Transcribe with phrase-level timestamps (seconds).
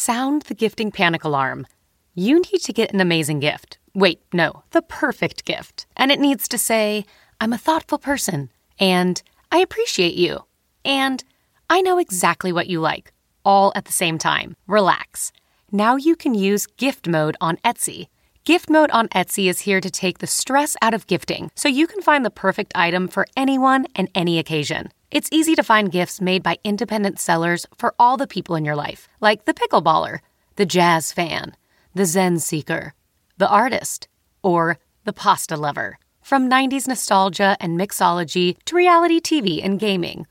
[0.00, 1.66] Sound the gifting panic alarm.
[2.14, 3.78] You need to get an amazing gift.
[3.94, 5.86] Wait, no, the perfect gift.
[5.96, 7.04] And it needs to say,
[7.40, 10.44] I'm a thoughtful person, and I appreciate you,
[10.84, 11.24] and
[11.68, 13.12] I know exactly what you like,
[13.44, 14.54] all at the same time.
[14.68, 15.32] Relax.
[15.72, 18.06] Now you can use gift mode on Etsy.
[18.44, 21.88] Gift mode on Etsy is here to take the stress out of gifting so you
[21.88, 24.92] can find the perfect item for anyone and any occasion.
[25.10, 28.76] It's easy to find gifts made by independent sellers for all the people in your
[28.76, 30.18] life, like the pickleballer,
[30.56, 31.56] the jazz fan,
[31.94, 32.92] the Zen seeker,
[33.38, 34.06] the artist,
[34.42, 35.98] or the pasta lover.
[36.20, 40.26] From 90s nostalgia and mixology to reality TV and gaming,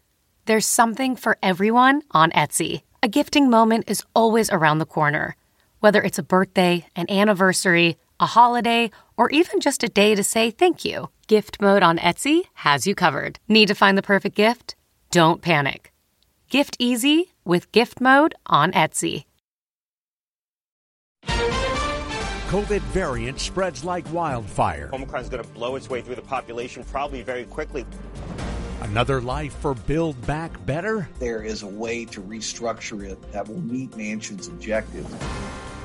[0.46, 2.84] there's something for everyone on Etsy.
[3.02, 5.36] A gifting moment is always around the corner.
[5.80, 10.52] Whether it's a birthday, an anniversary, a holiday, or even just a day to say
[10.52, 13.40] thank you, Gift Mode on Etsy has you covered.
[13.50, 14.76] Need to find the perfect gift?
[15.10, 15.94] Don't panic.
[16.50, 19.24] Gift easy with Gift Mode on Etsy.
[22.48, 24.90] COVID variant spreads like wildfire.
[24.94, 27.86] Omicron is going to blow its way through the population probably very quickly.
[28.82, 31.10] Another life for Build Back Better?
[31.20, 35.14] There is a way to restructure it that will meet Manchin's objectives.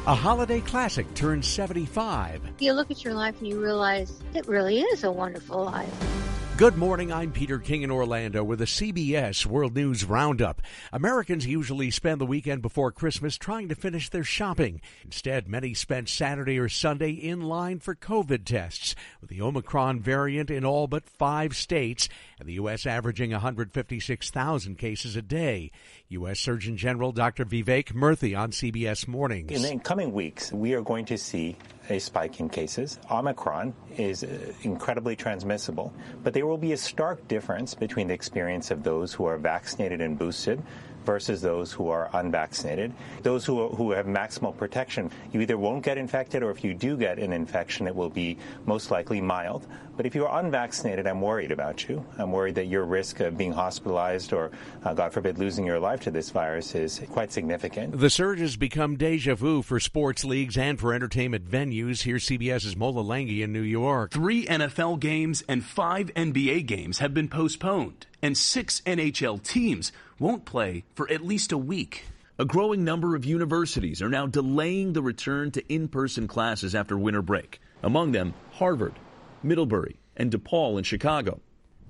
[0.06, 2.42] A holiday classic turns 75.
[2.58, 6.41] You look at your life and you realize it really is a wonderful life.
[6.58, 7.10] Good morning.
[7.10, 10.60] I'm Peter King in Orlando with a CBS World News Roundup.
[10.92, 14.82] Americans usually spend the weekend before Christmas trying to finish their shopping.
[15.02, 20.50] Instead, many spent Saturday or Sunday in line for COVID tests, with the Omicron variant
[20.50, 22.84] in all but five states and the U.S.
[22.84, 25.70] averaging 156,000 cases a day.
[26.10, 26.38] U.S.
[26.38, 27.46] Surgeon General Dr.
[27.46, 29.50] Vivek Murthy on CBS Mornings.
[29.50, 31.56] In the coming weeks, we are going to see
[31.88, 32.98] a spike in cases.
[33.10, 35.92] Omicron is uh, incredibly transmissible,
[36.22, 40.00] but there will be a stark difference between the experience of those who are vaccinated
[40.00, 40.60] and boosted
[41.04, 42.92] versus those who are unvaccinated.
[43.22, 46.96] Those who, who have maximal protection, you either won't get infected or if you do
[46.96, 49.66] get an infection, it will be most likely mild.
[49.96, 52.04] But if you are unvaccinated, I'm worried about you.
[52.18, 54.50] I'm worried that your risk of being hospitalized or,
[54.84, 57.98] uh, God forbid, losing your life to this virus is quite significant.
[57.98, 62.02] The surge has become deja vu for sports leagues and for entertainment venues.
[62.02, 64.12] Here's CBS's Mola Lenghi in New York.
[64.12, 70.44] Three NFL games and five NBA games have been postponed, and six NHL teams won't
[70.44, 72.04] play for at least a week.
[72.38, 76.96] A growing number of universities are now delaying the return to in person classes after
[76.96, 78.94] winter break, among them Harvard,
[79.42, 81.40] Middlebury, and DePaul in Chicago.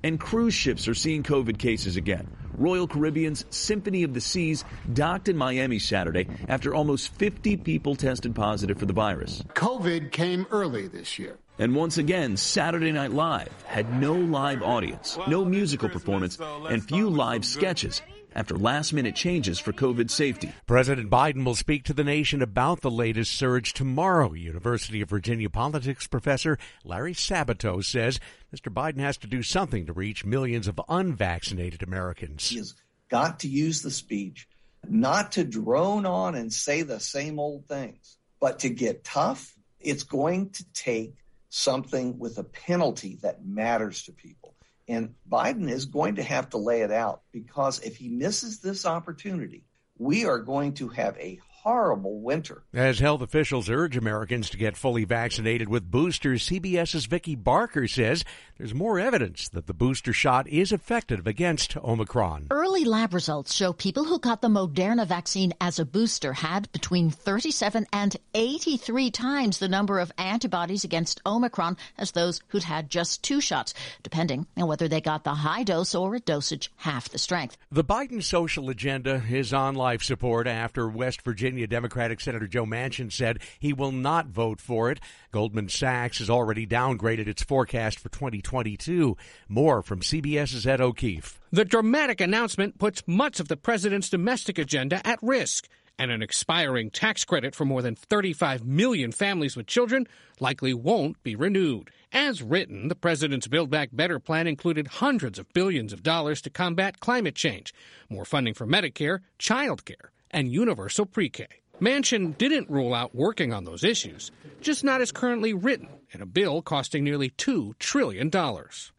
[0.02, 2.28] And cruise ships are seeing COVID cases again.
[2.56, 8.34] Royal Caribbean's Symphony of the Seas docked in Miami Saturday after almost 50 people tested
[8.34, 9.42] positive for the virus.
[9.54, 11.38] COVID came early this year.
[11.58, 17.08] And once again, Saturday Night Live had no live audience, no musical performance, and few
[17.08, 18.02] live sketches
[18.34, 20.52] after last minute changes for COVID safety.
[20.66, 24.32] President Biden will speak to the nation about the latest surge tomorrow.
[24.32, 28.20] University of Virginia politics professor Larry Sabato says
[28.54, 28.72] Mr.
[28.72, 32.48] Biden has to do something to reach millions of unvaccinated Americans.
[32.48, 32.74] He has
[33.08, 34.48] got to use the speech
[34.88, 39.54] not to drone on and say the same old things, but to get tough.
[39.80, 41.14] It's going to take
[41.48, 44.54] something with a penalty that matters to people.
[44.88, 48.84] And Biden is going to have to lay it out because if he misses this
[48.84, 49.64] opportunity,
[49.98, 52.64] we are going to have a horrible winter.
[52.74, 58.24] As health officials urge Americans to get fully vaccinated with boosters, CBS's Vicki Barker says
[58.58, 62.48] there's more evidence that the booster shot is effective against Omicron.
[62.50, 67.10] Early lab results show people who got the Moderna vaccine as a booster had between
[67.10, 73.22] 37 and 83 times the number of antibodies against Omicron as those who'd had just
[73.22, 73.72] two shots,
[74.02, 77.56] depending on whether they got the high dose or a dosage half the strength.
[77.70, 83.12] The Biden social agenda is on life support after West Virginia Democratic Senator Joe Manchin
[83.12, 85.00] said he will not vote for it.
[85.30, 89.16] Goldman Sachs has already downgraded its forecast for 2022.
[89.48, 91.38] More from CBS's Ed O'Keefe.
[91.50, 95.68] The dramatic announcement puts much of the president's domestic agenda at risk
[95.98, 100.06] and an expiring tax credit for more than 35 million families with children
[100.40, 101.90] likely won't be renewed.
[102.12, 106.50] As written, the president's Build Back Better plan included hundreds of billions of dollars to
[106.50, 107.72] combat climate change,
[108.08, 111.46] more funding for Medicare, child care, and universal pre K.
[111.80, 114.30] Manchin didn't rule out working on those issues,
[114.60, 118.30] just not as currently written in a bill costing nearly $2 trillion.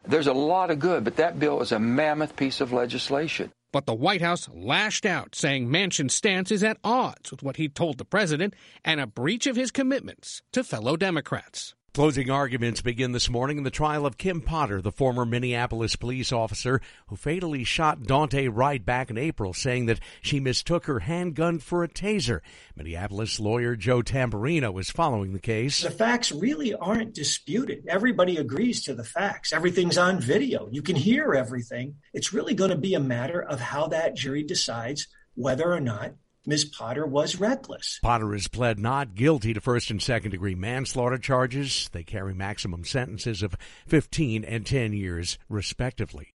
[0.06, 3.52] There's a lot of good, but that bill is a mammoth piece of legislation.
[3.72, 7.68] But the White House lashed out, saying Manchin's stance is at odds with what he
[7.68, 8.54] told the president
[8.84, 11.74] and a breach of his commitments to fellow Democrats.
[11.94, 16.32] Closing arguments begin this morning in the trial of Kim Potter, the former Minneapolis police
[16.32, 21.60] officer who fatally shot Daunte Wright back in April, saying that she mistook her handgun
[21.60, 22.40] for a taser.
[22.74, 25.82] Minneapolis lawyer Joe Tamburino is following the case.
[25.82, 27.84] The facts really aren't disputed.
[27.86, 29.52] Everybody agrees to the facts.
[29.52, 30.68] Everything's on video.
[30.72, 31.94] You can hear everything.
[32.12, 35.06] It's really going to be a matter of how that jury decides
[35.36, 36.14] whether or not
[36.46, 36.66] Ms.
[36.66, 37.98] Potter was reckless.
[38.02, 41.88] Potter has pled not guilty to first and second degree manslaughter charges.
[41.92, 43.56] They carry maximum sentences of
[43.86, 46.34] 15 and 10 years, respectively.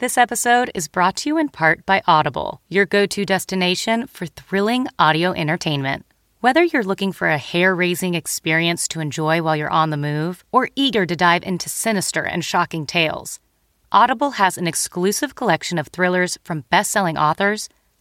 [0.00, 4.26] This episode is brought to you in part by Audible, your go to destination for
[4.26, 6.04] thrilling audio entertainment.
[6.40, 10.44] Whether you're looking for a hair raising experience to enjoy while you're on the move
[10.50, 13.38] or eager to dive into sinister and shocking tales,
[13.92, 17.68] Audible has an exclusive collection of thrillers from best selling authors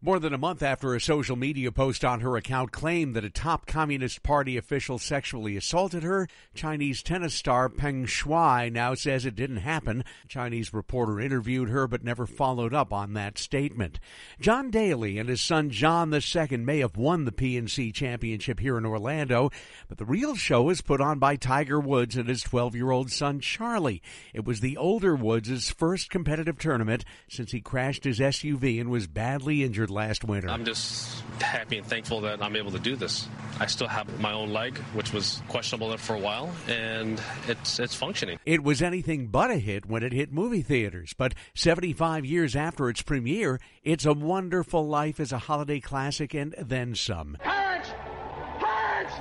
[0.00, 3.30] More than a month after a social media post on her account claimed that a
[3.30, 9.34] top Communist Party official sexually assaulted her, Chinese tennis star Peng Shuai now says it
[9.34, 10.04] didn't happen.
[10.24, 13.98] A Chinese reporter interviewed her but never followed up on that statement.
[14.38, 18.86] John Daly and his son John II may have won the PNC championship here in
[18.86, 19.50] Orlando,
[19.88, 24.00] but the real show is put on by Tiger Woods and his 12-year-old son Charlie.
[24.32, 29.08] It was the older Woods' first competitive tournament since he crashed his SUV and was
[29.08, 30.48] badly injured last winter.
[30.48, 33.28] I'm just happy and thankful that I'm able to do this.
[33.60, 37.94] I still have my own leg, which was questionable for a while, and it's it's
[37.94, 38.38] functioning.
[38.46, 42.88] It was anything but a hit when it hit movie theaters, but 75 years after
[42.88, 47.36] its premiere, It's a Wonderful Life as a holiday classic and then some.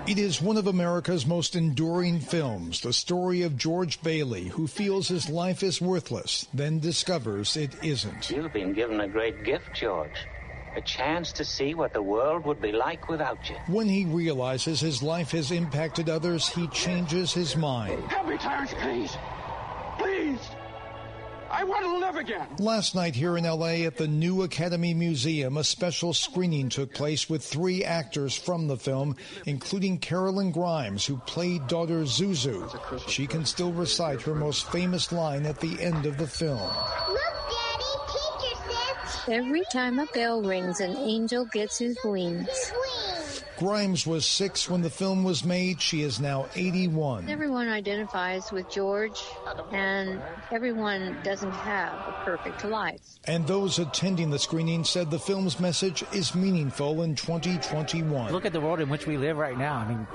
[0.06, 5.08] It is one of America's most enduring films, the story of George Bailey, who feels
[5.08, 8.30] his life is worthless, then discovers it isn't.
[8.30, 10.16] You've been given a great gift, George
[10.76, 13.56] a chance to see what the world would be like without you.
[13.68, 18.04] When he realizes his life has impacted others, he changes his mind.
[18.06, 19.18] Help me, Clarence, please.
[19.98, 20.40] Please.
[21.50, 22.48] I want to live again.
[22.60, 27.30] Last night here in LA at the New Academy Museum, a special screening took place
[27.30, 29.16] with three actors from the film,
[29.46, 33.10] including Carolyn Grimes, who played daughter Zuzu.
[33.10, 36.70] She can still recite her most famous line at the end of the film.
[39.30, 42.72] Every time a bell rings, an angel gets his wings.
[43.58, 45.82] Grimes was six when the film was made.
[45.82, 47.28] She is now 81.
[47.28, 49.20] Everyone identifies with George,
[49.72, 50.22] and
[50.52, 53.02] everyone doesn't have a perfect life.
[53.26, 58.32] And those attending the screening said the film's message is meaningful in 2021.
[58.32, 59.76] Look at the world in which we live right now.
[59.78, 60.08] I mean,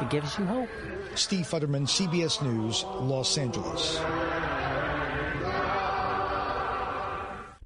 [0.00, 0.70] it gives you hope.
[1.14, 4.00] Steve Futterman, CBS News, Los Angeles.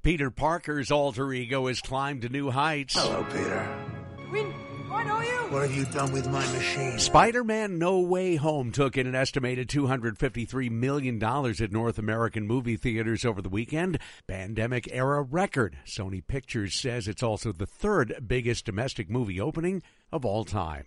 [0.01, 2.95] Peter Parker's alter ego has climbed to new heights.
[2.95, 3.67] Hello, Peter.
[4.91, 5.53] I know you.
[5.53, 6.97] What have you done with my machine?
[6.97, 12.75] Spider Man No Way Home took in an estimated $253 million at North American movie
[12.75, 13.99] theaters over the weekend.
[14.27, 15.77] Pandemic era record.
[15.85, 20.85] Sony Pictures says it's also the third biggest domestic movie opening of all time.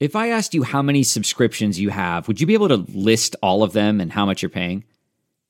[0.00, 3.36] If I asked you how many subscriptions you have, would you be able to list
[3.42, 4.84] all of them and how much you're paying?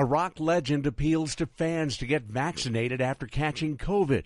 [0.00, 4.24] A rock legend appeals to fans to get vaccinated after catching COVID.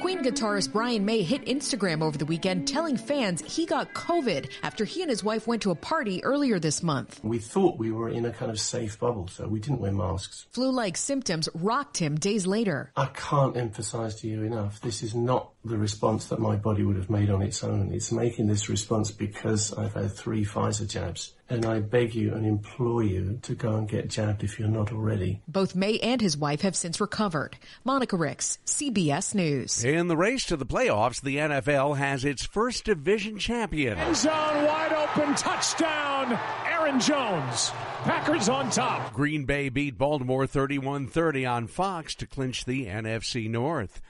[0.00, 4.86] Queen guitarist Brian May hit Instagram over the weekend telling fans he got COVID after
[4.86, 7.20] he and his wife went to a party earlier this month.
[7.22, 10.46] We thought we were in a kind of safe bubble, so we didn't wear masks.
[10.52, 12.92] Flu like symptoms rocked him days later.
[12.96, 16.96] I can't emphasize to you enough this is not the response that my body would
[16.96, 17.92] have made on its own.
[17.92, 21.34] It's making this response because I've had three Pfizer jabs.
[21.48, 24.92] And I beg you and implore you to go and get jabbed if you're not
[24.92, 25.42] already.
[25.46, 27.56] Both May and his wife have since recovered.
[27.84, 29.84] Monica Ricks, CBS News.
[29.84, 33.98] In the race to the playoffs, the NFL has its first division champion.
[33.98, 37.70] End zone wide open touchdown, Aaron Jones.
[38.04, 39.12] Packers on top.
[39.12, 44.00] Green Bay beat Baltimore 31 30 on Fox to clinch the NFC North.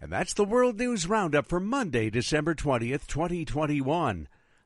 [0.00, 4.28] And that's the World News Roundup for Monday, December 20th, 2021.